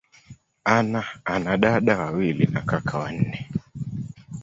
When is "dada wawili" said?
1.57-2.45